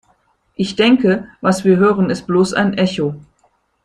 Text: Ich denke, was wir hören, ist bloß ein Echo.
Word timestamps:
Ich 0.55 0.75
denke, 0.75 1.27
was 1.41 1.63
wir 1.63 1.77
hören, 1.77 2.09
ist 2.09 2.25
bloß 2.25 2.55
ein 2.55 2.73
Echo. 2.73 3.17